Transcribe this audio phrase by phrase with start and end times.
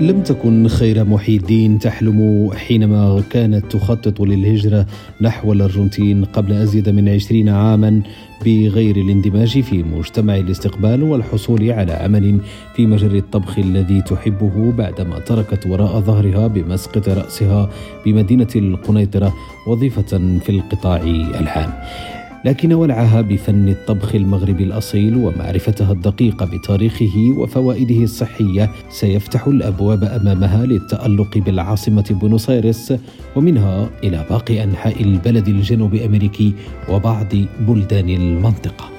[0.00, 4.86] لم تكن خير محي الدين تحلم حينما كانت تخطط للهجرة
[5.20, 8.02] نحو الأرجنتين قبل أزيد من عشرين عاما
[8.44, 12.38] بغير الاندماج في مجتمع الاستقبال والحصول على عمل
[12.76, 17.70] في مجال الطبخ الذي تحبه بعدما تركت وراء ظهرها بمسقط رأسها
[18.06, 19.34] بمدينة القنيطرة
[19.66, 21.00] وظيفة في القطاع
[21.40, 21.72] العام.
[22.44, 31.38] لكن ولعها بفن الطبخ المغربي الأصيل ومعرفتها الدقيقه بتاريخه وفوائده الصحية سيفتح الأبواب أمامها للتألق
[31.38, 32.94] بالعاصمة بونوس آيرس
[33.36, 36.54] ومنها إلى باقي أنحاء البلد الجنوب أمريكي
[36.88, 37.26] وبعض
[37.60, 38.90] بلدان المنطقة.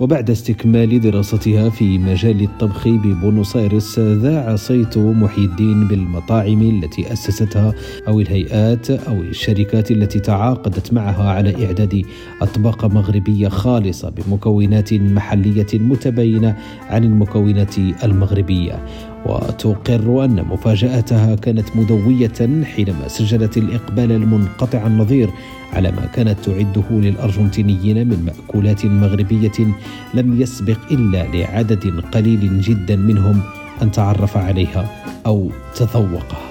[0.00, 7.74] وبعد استكمال دراستها في مجال الطبخ ببونوس آيرس ذاع صيت محي الدين بالمطاعم التي أسستها
[8.08, 12.02] أو الهيئات أو الشركات التي تعاقدت معها على إعداد
[12.42, 16.56] أطباق مغربية خالصة بمكونات محلية متباينة
[16.88, 18.86] عن المكونات المغربية.
[19.26, 25.30] وتقر أن مفاجآتها كانت مدوية حينما سجلت الإقبال المنقطع النظير
[25.72, 29.66] على ما كانت تعده للأرجنتينيين من مأكولات مغربية
[30.14, 33.40] لم يسبق إلا لعدد قليل جدا منهم
[33.82, 36.50] أن تعرف عليها أو تذوقها.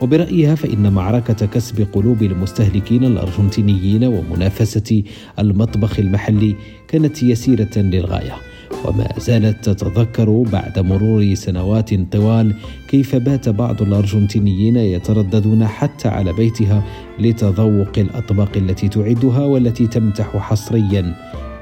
[0.00, 5.02] وبرأيها فإن معركة كسب قلوب المستهلكين الأرجنتينيين ومنافسة
[5.38, 6.56] المطبخ المحلي
[6.88, 8.47] كانت يسيرة للغاية.
[8.84, 12.54] وما زالت تتذكر بعد مرور سنوات طوال
[12.88, 16.82] كيف بات بعض الأرجنتينيين يترددون حتى على بيتها
[17.18, 21.14] لتذوق الأطباق التي تعدها والتي تمتح حصريا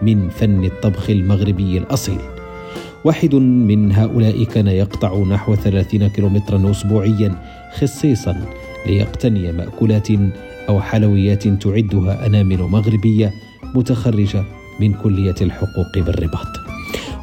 [0.03, 2.19] من فن الطبخ المغربي الأصيل.
[3.05, 7.43] واحد من هؤلاء كان يقطع نحو 30 كيلومترا اسبوعيا
[7.79, 8.45] خصيصا
[8.87, 10.09] ليقتني مأكولات
[10.69, 13.33] أو حلويات تعدها أنامل مغربية
[13.75, 14.45] متخرجة
[14.81, 16.66] من كلية الحقوق بالرباط.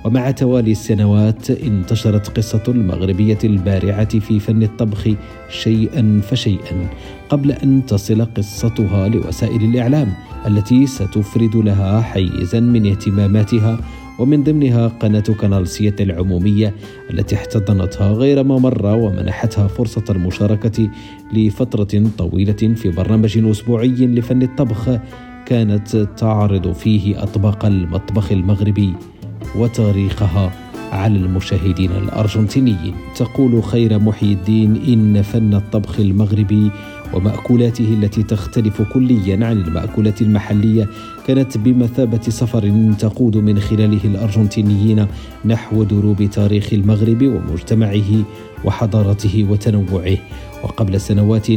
[0.05, 5.09] ومع توالي السنوات انتشرت قصة المغربية البارعة في فن الطبخ
[5.49, 6.89] شيئا فشيئا
[7.29, 10.13] قبل أن تصل قصتها لوسائل الإعلام
[10.47, 13.79] التي ستفرد لها حيزا من اهتماماتها
[14.19, 16.73] ومن ضمنها قناة كنالسية العمومية
[17.11, 20.89] التي احتضنتها غير ما مر ومنحتها فرصة المشاركة
[21.33, 24.89] لفترة طويلة في برنامج أسبوعي لفن الطبخ
[25.45, 28.93] كانت تعرض فيه أطباق المطبخ المغربي.
[29.55, 30.51] وتاريخها
[30.91, 32.95] على المشاهدين الأرجنتينيين.
[33.15, 36.71] تقول خير محي الدين إن فن الطبخ المغربي
[37.13, 40.87] ومأكولاته التي تختلف كليا عن المأكولات المحلية
[41.27, 45.07] كانت بمثابة سفر تقود من خلاله الأرجنتينيين
[45.45, 48.23] نحو دروب تاريخ المغرب ومجتمعه
[48.65, 50.17] وحضارته وتنوعه.
[50.63, 51.47] وقبل سنوات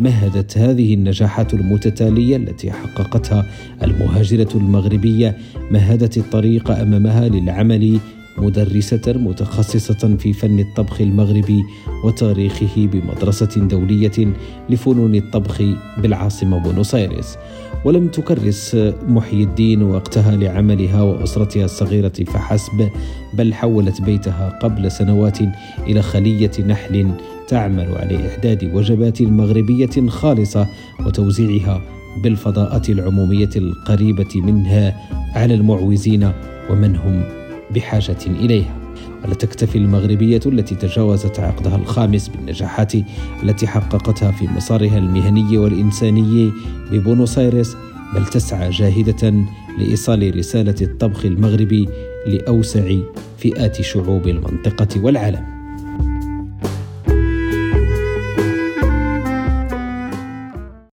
[0.00, 3.46] مهدت هذه النجاحات المتتالية التي حققتها
[3.82, 5.36] المهاجرة المغربية.
[5.70, 7.98] مهدت الطريق أمامها للعمل
[8.38, 11.64] مدرسة متخصصة في فن الطبخ المغربي
[12.04, 14.34] وتاريخه بمدرسة دولية
[14.70, 15.62] لفنون الطبخ
[15.98, 17.38] بالعاصمة بونوس ايرس
[17.84, 18.76] ولم تكرس
[19.08, 22.88] محي الدين وقتها لعملها وأسرتها الصغيرة فحسب
[23.34, 25.38] بل حولت بيتها قبل سنوات
[25.86, 27.12] إلى خلية نحل
[27.50, 30.66] تعمل على إعداد وجبات مغربية خالصة
[31.06, 31.82] وتوزيعها
[32.22, 34.96] بالفضاءات العمومية القريبة منها
[35.34, 36.32] على المعوزين
[36.70, 37.22] ومن هم
[37.74, 38.76] بحاجة إليها.
[39.24, 42.92] ولا تكتفي المغربية التي تجاوزت عقدها الخامس بالنجاحات
[43.42, 46.52] التي حققتها في مسارها المهني والإنساني
[46.92, 47.76] ببونوس آيرس
[48.14, 49.34] بل تسعى جاهدة
[49.78, 51.88] لإيصال رسالة الطبخ المغربي
[52.26, 52.96] لأوسع
[53.38, 55.49] فئات شعوب المنطقة والعالم.